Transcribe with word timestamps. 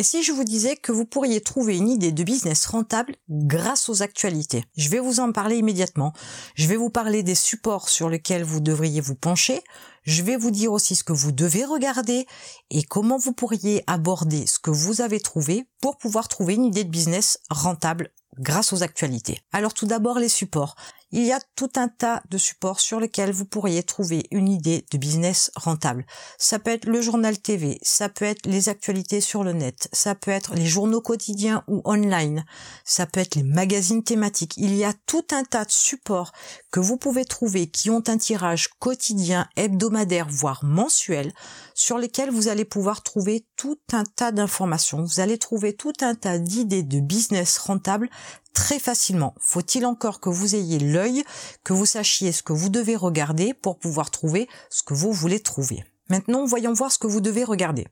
Et 0.00 0.02
si 0.02 0.22
je 0.22 0.32
vous 0.32 0.44
disais 0.44 0.76
que 0.76 0.92
vous 0.92 1.04
pourriez 1.04 1.42
trouver 1.42 1.76
une 1.76 1.90
idée 1.90 2.10
de 2.10 2.24
business 2.24 2.64
rentable 2.64 3.16
grâce 3.28 3.90
aux 3.90 4.02
actualités? 4.02 4.64
Je 4.74 4.88
vais 4.88 4.98
vous 4.98 5.20
en 5.20 5.30
parler 5.30 5.58
immédiatement. 5.58 6.14
Je 6.54 6.68
vais 6.68 6.76
vous 6.76 6.88
parler 6.88 7.22
des 7.22 7.34
supports 7.34 7.90
sur 7.90 8.08
lesquels 8.08 8.42
vous 8.42 8.60
devriez 8.60 9.02
vous 9.02 9.14
pencher. 9.14 9.62
Je 10.04 10.22
vais 10.22 10.38
vous 10.38 10.50
dire 10.50 10.72
aussi 10.72 10.96
ce 10.96 11.04
que 11.04 11.12
vous 11.12 11.32
devez 11.32 11.66
regarder 11.66 12.26
et 12.70 12.82
comment 12.82 13.18
vous 13.18 13.34
pourriez 13.34 13.84
aborder 13.86 14.46
ce 14.46 14.58
que 14.58 14.70
vous 14.70 15.02
avez 15.02 15.20
trouvé 15.20 15.66
pour 15.82 15.98
pouvoir 15.98 16.28
trouver 16.28 16.54
une 16.54 16.64
idée 16.64 16.84
de 16.84 16.88
business 16.88 17.38
rentable 17.50 18.10
grâce 18.38 18.72
aux 18.72 18.82
actualités. 18.82 19.42
Alors 19.52 19.74
tout 19.74 19.86
d'abord 19.86 20.18
les 20.18 20.30
supports. 20.30 20.76
Il 21.12 21.24
y 21.24 21.32
a 21.32 21.40
tout 21.56 21.70
un 21.76 21.88
tas 21.88 22.22
de 22.30 22.38
supports 22.38 22.78
sur 22.78 23.00
lesquels 23.00 23.32
vous 23.32 23.44
pourriez 23.44 23.82
trouver 23.82 24.28
une 24.30 24.48
idée 24.48 24.84
de 24.92 24.98
business 24.98 25.50
rentable. 25.56 26.06
Ça 26.38 26.60
peut 26.60 26.70
être 26.70 26.86
le 26.86 27.00
journal 27.00 27.36
TV, 27.36 27.78
ça 27.82 28.08
peut 28.08 28.24
être 28.24 28.46
les 28.46 28.68
actualités 28.68 29.20
sur 29.20 29.42
le 29.42 29.52
net, 29.52 29.88
ça 29.92 30.14
peut 30.14 30.30
être 30.30 30.54
les 30.54 30.66
journaux 30.66 31.00
quotidiens 31.00 31.64
ou 31.66 31.82
online, 31.84 32.44
ça 32.84 33.06
peut 33.06 33.18
être 33.18 33.34
les 33.34 33.42
magazines 33.42 34.04
thématiques. 34.04 34.54
Il 34.56 34.76
y 34.76 34.84
a 34.84 34.92
tout 35.06 35.26
un 35.32 35.42
tas 35.42 35.64
de 35.64 35.72
supports 35.72 36.32
que 36.70 36.78
vous 36.78 36.96
pouvez 36.96 37.24
trouver 37.24 37.66
qui 37.66 37.90
ont 37.90 38.04
un 38.06 38.18
tirage 38.18 38.68
quotidien, 38.78 39.48
hebdomadaire, 39.56 40.28
voire 40.28 40.64
mensuel, 40.64 41.32
sur 41.74 41.98
lesquels 41.98 42.30
vous 42.30 42.46
allez 42.46 42.64
pouvoir 42.64 43.02
trouver 43.02 43.46
tout 43.56 43.78
un 43.92 44.04
tas 44.04 44.30
d'informations. 44.30 45.02
Vous 45.02 45.18
allez 45.18 45.38
trouver 45.38 45.74
tout 45.74 45.92
un 46.02 46.14
tas 46.14 46.38
d'idées 46.38 46.84
de 46.84 47.00
business 47.00 47.58
rentable 47.58 48.08
très 48.54 48.78
facilement. 48.78 49.34
Faut-il 49.38 49.86
encore 49.86 50.20
que 50.20 50.28
vous 50.28 50.54
ayez 50.54 50.78
l'œil, 50.78 51.24
que 51.64 51.72
vous 51.72 51.86
sachiez 51.86 52.32
ce 52.32 52.42
que 52.42 52.52
vous 52.52 52.68
devez 52.68 52.96
regarder 52.96 53.54
pour 53.54 53.78
pouvoir 53.78 54.10
trouver 54.10 54.48
ce 54.70 54.82
que 54.82 54.94
vous 54.94 55.12
voulez 55.12 55.40
trouver? 55.40 55.84
Maintenant, 56.08 56.44
voyons 56.44 56.72
voir 56.72 56.90
ce 56.90 56.98
que 56.98 57.06
vous 57.06 57.20
devez 57.20 57.44
regarder. 57.44 57.86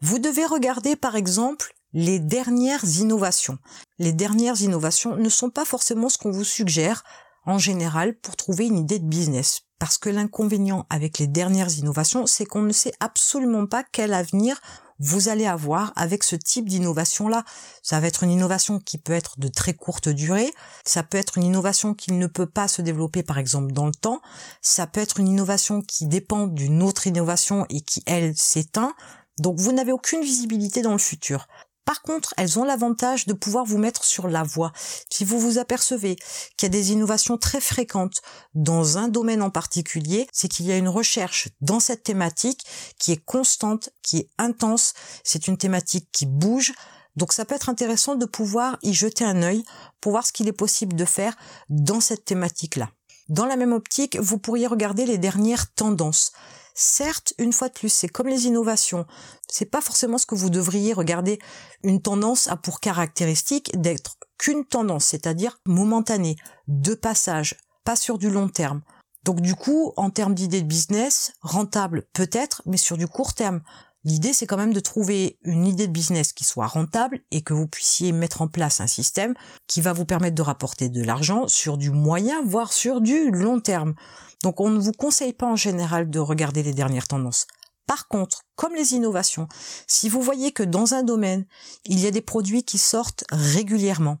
Vous 0.00 0.18
devez 0.18 0.46
regarder 0.46 0.94
par 0.94 1.16
exemple 1.16 1.74
les 1.92 2.20
dernières 2.20 2.84
innovations. 3.00 3.58
Les 3.98 4.12
dernières 4.12 4.60
innovations 4.60 5.16
ne 5.16 5.28
sont 5.28 5.50
pas 5.50 5.64
forcément 5.64 6.08
ce 6.08 6.18
qu'on 6.18 6.30
vous 6.30 6.44
suggère 6.44 7.02
en 7.44 7.58
général 7.58 8.18
pour 8.18 8.36
trouver 8.36 8.66
une 8.66 8.78
idée 8.78 8.98
de 8.98 9.08
business. 9.08 9.62
Parce 9.78 9.98
que 9.98 10.08
l'inconvénient 10.08 10.86
avec 10.90 11.18
les 11.18 11.26
dernières 11.26 11.76
innovations, 11.78 12.26
c'est 12.26 12.46
qu'on 12.46 12.62
ne 12.62 12.72
sait 12.72 12.94
absolument 13.00 13.66
pas 13.66 13.84
quel 13.90 14.14
avenir 14.14 14.60
vous 14.98 15.28
allez 15.28 15.46
avoir 15.46 15.92
avec 15.96 16.22
ce 16.22 16.36
type 16.36 16.68
d'innovation-là. 16.68 17.44
Ça 17.82 18.00
va 18.00 18.06
être 18.06 18.22
une 18.22 18.30
innovation 18.30 18.78
qui 18.78 18.98
peut 18.98 19.12
être 19.12 19.38
de 19.38 19.48
très 19.48 19.74
courte 19.74 20.08
durée, 20.08 20.52
ça 20.84 21.02
peut 21.02 21.18
être 21.18 21.38
une 21.38 21.44
innovation 21.44 21.94
qui 21.94 22.12
ne 22.12 22.26
peut 22.26 22.46
pas 22.46 22.68
se 22.68 22.82
développer 22.82 23.22
par 23.22 23.38
exemple 23.38 23.72
dans 23.72 23.86
le 23.86 23.94
temps, 23.94 24.20
ça 24.62 24.86
peut 24.86 25.00
être 25.00 25.20
une 25.20 25.28
innovation 25.28 25.82
qui 25.82 26.06
dépend 26.06 26.46
d'une 26.46 26.82
autre 26.82 27.06
innovation 27.06 27.66
et 27.70 27.80
qui, 27.80 28.02
elle, 28.06 28.36
s'éteint. 28.36 28.94
Donc 29.38 29.58
vous 29.58 29.72
n'avez 29.72 29.92
aucune 29.92 30.22
visibilité 30.22 30.82
dans 30.82 30.92
le 30.92 30.98
futur. 30.98 31.46
Par 31.86 32.02
contre, 32.02 32.34
elles 32.36 32.58
ont 32.58 32.64
l'avantage 32.64 33.26
de 33.26 33.32
pouvoir 33.32 33.64
vous 33.64 33.78
mettre 33.78 34.04
sur 34.04 34.26
la 34.26 34.42
voie. 34.42 34.72
Si 35.08 35.24
vous 35.24 35.38
vous 35.38 35.58
apercevez 35.58 36.16
qu'il 36.56 36.66
y 36.66 36.66
a 36.66 36.68
des 36.68 36.90
innovations 36.90 37.38
très 37.38 37.60
fréquentes 37.60 38.22
dans 38.54 38.98
un 38.98 39.06
domaine 39.06 39.40
en 39.40 39.50
particulier, 39.50 40.26
c'est 40.32 40.48
qu'il 40.48 40.66
y 40.66 40.72
a 40.72 40.76
une 40.76 40.88
recherche 40.88 41.48
dans 41.60 41.78
cette 41.78 42.02
thématique 42.02 42.66
qui 42.98 43.12
est 43.12 43.24
constante, 43.24 43.90
qui 44.02 44.18
est 44.18 44.28
intense. 44.36 44.94
C'est 45.22 45.46
une 45.46 45.56
thématique 45.56 46.08
qui 46.10 46.26
bouge. 46.26 46.72
Donc 47.14 47.32
ça 47.32 47.44
peut 47.44 47.54
être 47.54 47.68
intéressant 47.68 48.16
de 48.16 48.26
pouvoir 48.26 48.78
y 48.82 48.92
jeter 48.92 49.24
un 49.24 49.42
œil 49.42 49.62
pour 50.00 50.10
voir 50.10 50.26
ce 50.26 50.32
qu'il 50.32 50.48
est 50.48 50.52
possible 50.52 50.96
de 50.96 51.04
faire 51.04 51.36
dans 51.68 52.00
cette 52.00 52.24
thématique-là. 52.24 52.90
Dans 53.28 53.46
la 53.46 53.56
même 53.56 53.72
optique, 53.72 54.18
vous 54.20 54.38
pourriez 54.38 54.66
regarder 54.66 55.06
les 55.06 55.18
dernières 55.18 55.72
tendances. 55.72 56.32
Certes, 56.78 57.32
une 57.38 57.54
fois 57.54 57.68
de 57.68 57.72
plus, 57.72 57.88
c'est 57.88 58.06
comme 58.06 58.28
les 58.28 58.44
innovations. 58.44 59.06
C'est 59.48 59.70
pas 59.70 59.80
forcément 59.80 60.18
ce 60.18 60.26
que 60.26 60.34
vous 60.34 60.50
devriez 60.50 60.92
regarder. 60.92 61.38
Une 61.82 62.02
tendance 62.02 62.48
a 62.48 62.56
pour 62.56 62.80
caractéristique 62.80 63.80
d'être 63.80 64.18
qu'une 64.36 64.66
tendance, 64.66 65.06
c'est-à-dire 65.06 65.58
momentanée, 65.64 66.36
de 66.68 66.94
passage, 66.94 67.56
pas 67.84 67.96
sur 67.96 68.18
du 68.18 68.28
long 68.28 68.50
terme. 68.50 68.82
Donc 69.24 69.40
du 69.40 69.54
coup, 69.54 69.94
en 69.96 70.10
termes 70.10 70.34
d'idées 70.34 70.60
de 70.60 70.66
business, 70.66 71.32
rentable 71.40 72.06
peut-être, 72.12 72.60
mais 72.66 72.76
sur 72.76 72.98
du 72.98 73.08
court 73.08 73.32
terme. 73.32 73.62
L'idée, 74.06 74.32
c'est 74.32 74.46
quand 74.46 74.56
même 74.56 74.72
de 74.72 74.78
trouver 74.78 75.36
une 75.42 75.66
idée 75.66 75.88
de 75.88 75.92
business 75.92 76.32
qui 76.32 76.44
soit 76.44 76.68
rentable 76.68 77.22
et 77.32 77.42
que 77.42 77.52
vous 77.52 77.66
puissiez 77.66 78.12
mettre 78.12 78.40
en 78.40 78.46
place 78.46 78.80
un 78.80 78.86
système 78.86 79.34
qui 79.66 79.80
va 79.80 79.92
vous 79.92 80.04
permettre 80.04 80.36
de 80.36 80.42
rapporter 80.42 80.88
de 80.88 81.02
l'argent 81.02 81.48
sur 81.48 81.76
du 81.76 81.90
moyen, 81.90 82.40
voire 82.44 82.72
sur 82.72 83.00
du 83.00 83.32
long 83.32 83.58
terme. 83.58 83.94
Donc 84.44 84.60
on 84.60 84.70
ne 84.70 84.78
vous 84.78 84.92
conseille 84.92 85.32
pas 85.32 85.48
en 85.48 85.56
général 85.56 86.08
de 86.08 86.20
regarder 86.20 86.62
les 86.62 86.72
dernières 86.72 87.08
tendances. 87.08 87.48
Par 87.88 88.06
contre, 88.06 88.42
comme 88.54 88.76
les 88.76 88.94
innovations, 88.94 89.48
si 89.88 90.08
vous 90.08 90.22
voyez 90.22 90.52
que 90.52 90.62
dans 90.62 90.94
un 90.94 91.02
domaine, 91.02 91.44
il 91.84 91.98
y 91.98 92.06
a 92.06 92.12
des 92.12 92.22
produits 92.22 92.62
qui 92.62 92.78
sortent 92.78 93.24
régulièrement, 93.32 94.18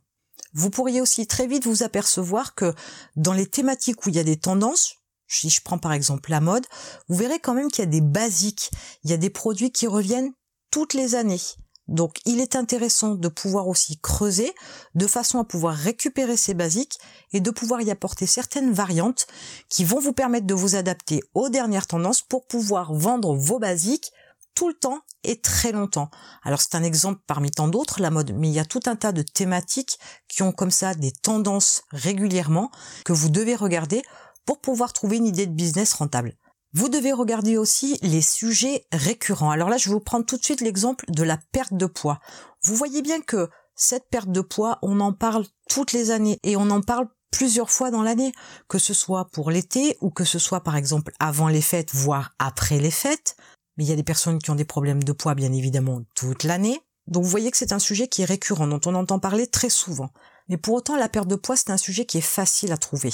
vous 0.52 0.70
pourriez 0.70 1.00
aussi 1.00 1.28
très 1.28 1.46
vite 1.46 1.64
vous 1.64 1.84
apercevoir 1.84 2.56
que 2.56 2.74
dans 3.14 3.32
les 3.32 3.46
thématiques 3.46 4.04
où 4.04 4.08
il 4.08 4.16
y 4.16 4.20
a 4.20 4.24
des 4.24 4.38
tendances, 4.38 4.96
si 5.28 5.50
je 5.50 5.60
prends 5.62 5.78
par 5.78 5.92
exemple 5.92 6.30
la 6.30 6.40
mode, 6.40 6.66
vous 7.08 7.16
verrez 7.16 7.38
quand 7.38 7.54
même 7.54 7.70
qu'il 7.70 7.84
y 7.84 7.88
a 7.88 7.90
des 7.90 8.00
basiques, 8.00 8.70
il 9.04 9.10
y 9.10 9.14
a 9.14 9.18
des 9.18 9.30
produits 9.30 9.72
qui 9.72 9.86
reviennent 9.86 10.32
toutes 10.70 10.94
les 10.94 11.14
années. 11.14 11.40
Donc 11.88 12.18
il 12.24 12.40
est 12.40 12.56
intéressant 12.56 13.14
de 13.14 13.28
pouvoir 13.28 13.68
aussi 13.68 13.98
creuser 14.00 14.52
de 14.94 15.06
façon 15.06 15.38
à 15.38 15.44
pouvoir 15.44 15.74
récupérer 15.74 16.36
ces 16.36 16.54
basiques 16.54 16.98
et 17.32 17.40
de 17.40 17.50
pouvoir 17.50 17.80
y 17.80 17.90
apporter 17.90 18.26
certaines 18.26 18.72
variantes 18.72 19.26
qui 19.68 19.84
vont 19.84 20.00
vous 20.00 20.12
permettre 20.12 20.46
de 20.46 20.54
vous 20.54 20.74
adapter 20.74 21.20
aux 21.34 21.48
dernières 21.48 21.86
tendances 21.86 22.22
pour 22.22 22.46
pouvoir 22.46 22.92
vendre 22.92 23.36
vos 23.36 23.60
basiques 23.60 24.10
tout 24.54 24.68
le 24.68 24.74
temps 24.74 25.00
et 25.22 25.40
très 25.40 25.70
longtemps. 25.70 26.10
Alors 26.42 26.60
c'est 26.60 26.74
un 26.74 26.82
exemple 26.82 27.20
parmi 27.26 27.50
tant 27.50 27.68
d'autres, 27.68 28.00
la 28.00 28.10
mode, 28.10 28.32
mais 28.34 28.48
il 28.48 28.54
y 28.54 28.58
a 28.58 28.64
tout 28.64 28.80
un 28.86 28.96
tas 28.96 29.12
de 29.12 29.22
thématiques 29.22 29.98
qui 30.28 30.42
ont 30.42 30.52
comme 30.52 30.70
ça 30.70 30.94
des 30.94 31.12
tendances 31.12 31.82
régulièrement 31.90 32.70
que 33.04 33.12
vous 33.12 33.28
devez 33.28 33.54
regarder 33.54 34.02
pour 34.46 34.60
pouvoir 34.60 34.92
trouver 34.92 35.18
une 35.18 35.26
idée 35.26 35.46
de 35.46 35.52
business 35.52 35.92
rentable. 35.92 36.36
Vous 36.72 36.88
devez 36.88 37.12
regarder 37.12 37.56
aussi 37.56 37.98
les 38.02 38.22
sujets 38.22 38.86
récurrents. 38.92 39.50
Alors 39.50 39.68
là, 39.68 39.76
je 39.76 39.88
vais 39.88 39.94
vous 39.94 40.00
prendre 40.00 40.26
tout 40.26 40.36
de 40.36 40.44
suite 40.44 40.60
l'exemple 40.60 41.04
de 41.08 41.22
la 41.22 41.38
perte 41.52 41.74
de 41.74 41.86
poids. 41.86 42.20
Vous 42.62 42.74
voyez 42.74 43.02
bien 43.02 43.20
que 43.20 43.48
cette 43.74 44.08
perte 44.10 44.30
de 44.30 44.40
poids, 44.40 44.78
on 44.82 45.00
en 45.00 45.12
parle 45.12 45.46
toutes 45.68 45.92
les 45.92 46.10
années 46.10 46.38
et 46.42 46.56
on 46.56 46.70
en 46.70 46.80
parle 46.80 47.08
plusieurs 47.30 47.70
fois 47.70 47.90
dans 47.90 48.02
l'année, 48.02 48.32
que 48.68 48.78
ce 48.78 48.94
soit 48.94 49.26
pour 49.30 49.50
l'été 49.50 49.96
ou 50.00 50.10
que 50.10 50.24
ce 50.24 50.38
soit 50.38 50.62
par 50.62 50.76
exemple 50.76 51.12
avant 51.18 51.48
les 51.48 51.60
fêtes, 51.60 51.94
voire 51.94 52.32
après 52.38 52.78
les 52.78 52.90
fêtes. 52.90 53.36
Mais 53.76 53.84
il 53.84 53.88
y 53.88 53.92
a 53.92 53.96
des 53.96 54.02
personnes 54.02 54.38
qui 54.38 54.50
ont 54.50 54.54
des 54.54 54.64
problèmes 54.64 55.02
de 55.02 55.12
poids 55.12 55.34
bien 55.34 55.52
évidemment 55.52 56.00
toute 56.14 56.44
l'année. 56.44 56.80
Donc 57.06 57.24
vous 57.24 57.30
voyez 57.30 57.50
que 57.50 57.56
c'est 57.56 57.72
un 57.72 57.78
sujet 57.78 58.08
qui 58.08 58.22
est 58.22 58.26
récurrent, 58.26 58.66
dont 58.66 58.80
on 58.86 58.94
entend 58.94 59.18
parler 59.18 59.46
très 59.46 59.68
souvent. 59.70 60.10
Mais 60.48 60.56
pour 60.56 60.74
autant, 60.74 60.96
la 60.96 61.08
perte 61.08 61.28
de 61.28 61.36
poids, 61.36 61.56
c'est 61.56 61.70
un 61.70 61.76
sujet 61.76 62.04
qui 62.04 62.18
est 62.18 62.22
facile 62.22 62.72
à 62.72 62.76
trouver. 62.76 63.10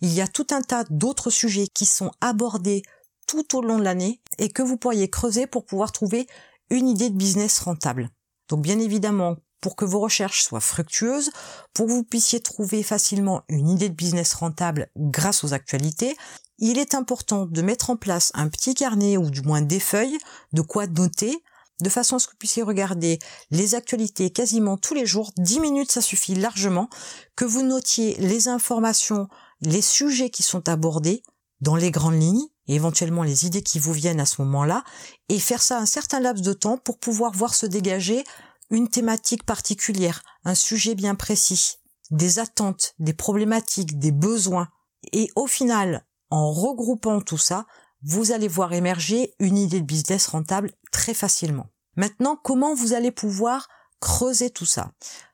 Il 0.00 0.12
y 0.12 0.20
a 0.20 0.28
tout 0.28 0.46
un 0.50 0.60
tas 0.60 0.84
d'autres 0.90 1.30
sujets 1.30 1.66
qui 1.72 1.86
sont 1.86 2.10
abordés 2.20 2.82
tout 3.26 3.56
au 3.56 3.62
long 3.62 3.78
de 3.78 3.84
l'année 3.84 4.20
et 4.38 4.50
que 4.50 4.62
vous 4.62 4.76
pourriez 4.76 5.08
creuser 5.08 5.46
pour 5.46 5.64
pouvoir 5.64 5.92
trouver 5.92 6.26
une 6.70 6.88
idée 6.88 7.10
de 7.10 7.16
business 7.16 7.58
rentable. 7.60 8.10
Donc 8.48 8.62
bien 8.62 8.78
évidemment, 8.78 9.36
pour 9.60 9.76
que 9.76 9.86
vos 9.86 10.00
recherches 10.00 10.42
soient 10.42 10.60
fructueuses, 10.60 11.30
pour 11.72 11.86
que 11.86 11.92
vous 11.92 12.04
puissiez 12.04 12.40
trouver 12.40 12.82
facilement 12.82 13.42
une 13.48 13.70
idée 13.70 13.88
de 13.88 13.94
business 13.94 14.34
rentable 14.34 14.90
grâce 14.96 15.42
aux 15.42 15.54
actualités, 15.54 16.16
il 16.58 16.78
est 16.78 16.94
important 16.94 17.46
de 17.46 17.62
mettre 17.62 17.90
en 17.90 17.96
place 17.96 18.30
un 18.34 18.48
petit 18.48 18.74
carnet 18.74 19.16
ou 19.16 19.30
du 19.30 19.40
moins 19.40 19.62
des 19.62 19.80
feuilles 19.80 20.18
de 20.52 20.60
quoi 20.60 20.86
noter 20.86 21.42
de 21.80 21.88
façon 21.88 22.16
à 22.16 22.18
ce 22.18 22.26
que 22.26 22.32
vous 22.32 22.38
puissiez 22.38 22.62
regarder 22.62 23.18
les 23.50 23.74
actualités 23.74 24.30
quasiment 24.30 24.76
tous 24.76 24.94
les 24.94 25.06
jours. 25.06 25.32
10 25.36 25.60
minutes, 25.60 25.92
ça 25.92 26.00
suffit 26.00 26.34
largement. 26.34 26.88
Que 27.36 27.44
vous 27.44 27.62
notiez 27.62 28.16
les 28.18 28.48
informations, 28.48 29.28
les 29.60 29.82
sujets 29.82 30.30
qui 30.30 30.42
sont 30.42 30.68
abordés 30.68 31.22
dans 31.60 31.76
les 31.76 31.90
grandes 31.90 32.20
lignes, 32.20 32.46
et 32.66 32.74
éventuellement 32.74 33.22
les 33.22 33.46
idées 33.46 33.62
qui 33.62 33.78
vous 33.78 33.92
viennent 33.92 34.20
à 34.20 34.26
ce 34.26 34.42
moment-là, 34.42 34.84
et 35.28 35.38
faire 35.38 35.62
ça 35.62 35.78
un 35.78 35.86
certain 35.86 36.20
laps 36.20 36.44
de 36.44 36.52
temps 36.52 36.78
pour 36.78 36.98
pouvoir 36.98 37.32
voir 37.32 37.54
se 37.54 37.66
dégager 37.66 38.24
une 38.70 38.88
thématique 38.88 39.44
particulière, 39.44 40.22
un 40.44 40.54
sujet 40.54 40.94
bien 40.94 41.14
précis, 41.14 41.76
des 42.10 42.38
attentes, 42.38 42.94
des 42.98 43.14
problématiques, 43.14 43.98
des 43.98 44.12
besoins. 44.12 44.68
Et 45.12 45.30
au 45.36 45.46
final, 45.46 46.06
en 46.30 46.52
regroupant 46.52 47.20
tout 47.20 47.38
ça, 47.38 47.66
vous 48.04 48.32
allez 48.32 48.48
voir 48.48 48.72
émerger 48.72 49.34
une 49.38 49.58
idée 49.58 49.80
de 49.80 49.86
business 49.86 50.26
rentable 50.26 50.70
très 50.92 51.14
facilement. 51.14 51.66
Maintenant, 51.96 52.36
comment 52.36 52.74
vous 52.74 52.92
allez 52.92 53.10
pouvoir 53.10 53.68
creuser 54.00 54.50
tout 54.50 54.66
ça? 54.66 54.92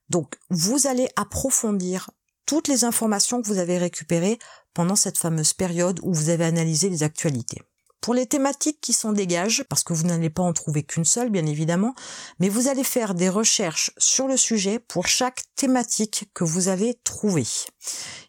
Donc, 0.08 0.37
vous 0.50 0.87
allez 0.87 1.08
approfondir 1.17 2.11
toutes 2.46 2.69
les 2.69 2.84
informations 2.84 3.40
que 3.40 3.46
vous 3.46 3.58
avez 3.58 3.78
récupérées 3.78 4.38
pendant 4.75 4.96
cette 4.96 5.19
fameuse 5.19 5.52
période 5.52 6.00
où 6.02 6.12
vous 6.12 6.28
avez 6.31 6.44
analysé 6.44 6.88
les 6.88 7.02
actualités. 7.02 7.62
Pour 8.00 8.14
les 8.14 8.26
thématiques 8.26 8.81
qui 8.81 8.94
s'en 8.94 9.12
dégagent, 9.12 9.62
parce 9.69 9.84
que 9.84 9.93
vous 9.93 10.06
n'allez 10.06 10.31
pas 10.31 10.43
en 10.43 10.55
trouver 10.55 10.82
qu'une 10.82 11.05
seule, 11.05 11.28
bien 11.28 11.44
évidemment, 11.44 11.94
mais 12.38 12.49
vous 12.49 12.69
allez 12.69 12.82
faire 12.82 13.14
des 13.14 13.28
recherches 13.28 13.90
sur 13.99 14.26
le 14.26 14.38
sujet 14.38 14.78
pour 14.78 15.06
chaque 15.06 15.43
thématique 15.55 16.31
que 16.32 16.44
vous 16.44 16.69
allez 16.69 16.99
trouver. 17.05 17.46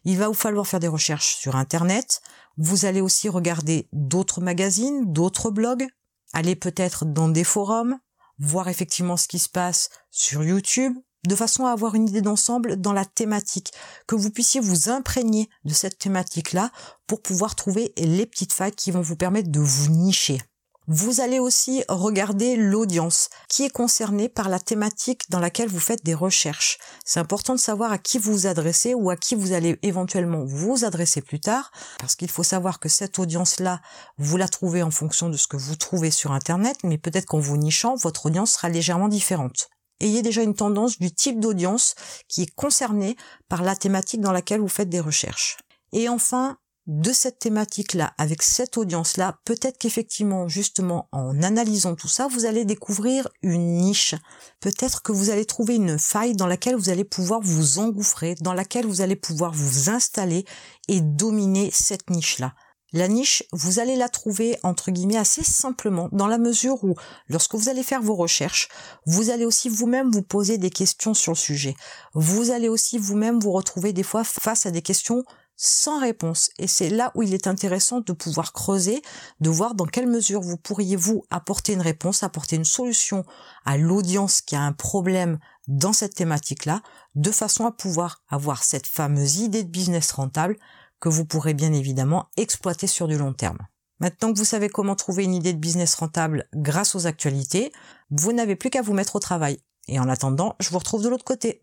Il 0.04 0.18
va 0.18 0.28
vous 0.28 0.34
falloir 0.34 0.66
faire 0.66 0.80
des 0.80 0.88
recherches 0.88 1.36
sur 1.36 1.56
Internet. 1.56 2.20
Vous 2.56 2.84
allez 2.84 3.00
aussi 3.00 3.28
regarder 3.28 3.88
d'autres 3.92 4.40
magazines, 4.40 5.12
d'autres 5.12 5.50
blogs, 5.50 5.86
aller 6.32 6.56
peut-être 6.56 7.04
dans 7.04 7.28
des 7.28 7.44
forums, 7.44 7.98
voir 8.38 8.68
effectivement 8.68 9.16
ce 9.16 9.28
qui 9.28 9.38
se 9.38 9.48
passe 9.48 9.90
sur 10.10 10.44
YouTube, 10.44 10.94
de 11.26 11.36
façon 11.36 11.66
à 11.66 11.70
avoir 11.70 11.94
une 11.94 12.08
idée 12.08 12.20
d'ensemble 12.20 12.80
dans 12.80 12.92
la 12.92 13.04
thématique, 13.04 13.72
que 14.06 14.16
vous 14.16 14.30
puissiez 14.30 14.60
vous 14.60 14.90
imprégner 14.90 15.48
de 15.64 15.72
cette 15.72 15.98
thématique-là 15.98 16.70
pour 17.06 17.22
pouvoir 17.22 17.54
trouver 17.54 17.92
les 17.96 18.26
petites 18.26 18.52
failles 18.52 18.72
qui 18.72 18.90
vont 18.90 19.02
vous 19.02 19.16
permettre 19.16 19.50
de 19.50 19.60
vous 19.60 19.90
nicher. 19.90 20.40
Vous 20.88 21.20
allez 21.20 21.38
aussi 21.38 21.84
regarder 21.88 22.56
l'audience 22.56 23.28
qui 23.48 23.64
est 23.64 23.70
concernée 23.70 24.28
par 24.28 24.48
la 24.48 24.58
thématique 24.58 25.30
dans 25.30 25.38
laquelle 25.38 25.68
vous 25.68 25.78
faites 25.78 26.04
des 26.04 26.14
recherches. 26.14 26.78
C'est 27.04 27.20
important 27.20 27.54
de 27.54 27.60
savoir 27.60 27.92
à 27.92 27.98
qui 27.98 28.18
vous 28.18 28.32
vous 28.32 28.46
adressez 28.46 28.92
ou 28.94 29.10
à 29.10 29.16
qui 29.16 29.36
vous 29.36 29.52
allez 29.52 29.78
éventuellement 29.82 30.44
vous 30.44 30.84
adresser 30.84 31.20
plus 31.20 31.38
tard, 31.38 31.70
parce 31.98 32.16
qu'il 32.16 32.30
faut 32.30 32.42
savoir 32.42 32.80
que 32.80 32.88
cette 32.88 33.18
audience-là, 33.18 33.80
vous 34.18 34.36
la 34.36 34.48
trouvez 34.48 34.82
en 34.82 34.90
fonction 34.90 35.28
de 35.28 35.36
ce 35.36 35.46
que 35.46 35.56
vous 35.56 35.76
trouvez 35.76 36.10
sur 36.10 36.32
Internet, 36.32 36.78
mais 36.82 36.98
peut-être 36.98 37.26
qu'en 37.26 37.38
vous 37.38 37.56
nichant, 37.56 37.94
votre 37.94 38.26
audience 38.26 38.52
sera 38.52 38.68
légèrement 38.68 39.08
différente 39.08 39.68
ayez 40.02 40.22
déjà 40.22 40.42
une 40.42 40.54
tendance 40.54 40.98
du 40.98 41.12
type 41.12 41.40
d'audience 41.40 41.94
qui 42.28 42.42
est 42.42 42.54
concernée 42.54 43.16
par 43.48 43.62
la 43.62 43.76
thématique 43.76 44.20
dans 44.20 44.32
laquelle 44.32 44.60
vous 44.60 44.68
faites 44.68 44.88
des 44.88 45.00
recherches. 45.00 45.58
Et 45.92 46.08
enfin, 46.08 46.58
de 46.86 47.12
cette 47.12 47.38
thématique-là, 47.38 48.12
avec 48.18 48.42
cette 48.42 48.76
audience-là, 48.76 49.38
peut-être 49.44 49.78
qu'effectivement, 49.78 50.48
justement, 50.48 51.08
en 51.12 51.42
analysant 51.42 51.94
tout 51.94 52.08
ça, 52.08 52.26
vous 52.26 52.44
allez 52.44 52.64
découvrir 52.64 53.28
une 53.42 53.76
niche. 53.76 54.14
Peut-être 54.60 55.02
que 55.02 55.12
vous 55.12 55.30
allez 55.30 55.44
trouver 55.44 55.76
une 55.76 55.98
faille 55.98 56.34
dans 56.34 56.48
laquelle 56.48 56.74
vous 56.74 56.90
allez 56.90 57.04
pouvoir 57.04 57.40
vous 57.40 57.78
engouffrer, 57.78 58.34
dans 58.40 58.54
laquelle 58.54 58.86
vous 58.86 59.00
allez 59.00 59.16
pouvoir 59.16 59.52
vous 59.52 59.90
installer 59.90 60.44
et 60.88 61.00
dominer 61.00 61.70
cette 61.72 62.10
niche-là. 62.10 62.54
La 62.94 63.08
niche, 63.08 63.42
vous 63.52 63.78
allez 63.78 63.96
la 63.96 64.10
trouver 64.10 64.58
entre 64.62 64.90
guillemets 64.90 65.16
assez 65.16 65.42
simplement 65.42 66.10
dans 66.12 66.26
la 66.26 66.36
mesure 66.36 66.84
où 66.84 66.94
lorsque 67.28 67.54
vous 67.54 67.70
allez 67.70 67.82
faire 67.82 68.02
vos 68.02 68.14
recherches, 68.14 68.68
vous 69.06 69.30
allez 69.30 69.46
aussi 69.46 69.70
vous-même 69.70 70.10
vous 70.10 70.22
poser 70.22 70.58
des 70.58 70.68
questions 70.68 71.14
sur 71.14 71.32
le 71.32 71.38
sujet. 71.38 71.74
Vous 72.12 72.50
allez 72.50 72.68
aussi 72.68 72.98
vous-même 72.98 73.40
vous 73.40 73.52
retrouver 73.52 73.94
des 73.94 74.02
fois 74.02 74.24
face 74.24 74.66
à 74.66 74.70
des 74.70 74.82
questions 74.82 75.24
sans 75.64 76.00
réponse. 76.00 76.50
Et 76.58 76.66
c'est 76.66 76.90
là 76.90 77.12
où 77.14 77.22
il 77.22 77.34
est 77.34 77.46
intéressant 77.46 78.00
de 78.00 78.12
pouvoir 78.12 78.52
creuser, 78.52 79.00
de 79.38 79.48
voir 79.48 79.76
dans 79.76 79.86
quelle 79.86 80.08
mesure 80.08 80.40
vous 80.40 80.56
pourriez 80.56 80.96
vous 80.96 81.24
apporter 81.30 81.72
une 81.72 81.80
réponse, 81.80 82.24
apporter 82.24 82.56
une 82.56 82.64
solution 82.64 83.24
à 83.64 83.78
l'audience 83.78 84.40
qui 84.40 84.56
a 84.56 84.60
un 84.60 84.72
problème 84.72 85.38
dans 85.68 85.92
cette 85.92 86.16
thématique-là, 86.16 86.82
de 87.14 87.30
façon 87.30 87.64
à 87.64 87.70
pouvoir 87.70 88.24
avoir 88.28 88.64
cette 88.64 88.88
fameuse 88.88 89.36
idée 89.36 89.62
de 89.62 89.70
business 89.70 90.10
rentable 90.10 90.56
que 90.98 91.08
vous 91.08 91.24
pourrez 91.24 91.54
bien 91.54 91.72
évidemment 91.72 92.28
exploiter 92.36 92.88
sur 92.88 93.06
du 93.06 93.16
long 93.16 93.32
terme. 93.32 93.58
Maintenant 94.00 94.32
que 94.32 94.38
vous 94.38 94.44
savez 94.44 94.68
comment 94.68 94.96
trouver 94.96 95.22
une 95.22 95.34
idée 95.34 95.52
de 95.52 95.60
business 95.60 95.94
rentable 95.94 96.48
grâce 96.56 96.96
aux 96.96 97.06
actualités, 97.06 97.70
vous 98.10 98.32
n'avez 98.32 98.56
plus 98.56 98.70
qu'à 98.70 98.82
vous 98.82 98.94
mettre 98.94 99.14
au 99.14 99.20
travail. 99.20 99.60
Et 99.86 100.00
en 100.00 100.08
attendant, 100.08 100.56
je 100.58 100.70
vous 100.70 100.78
retrouve 100.78 101.04
de 101.04 101.08
l'autre 101.08 101.24
côté. 101.24 101.60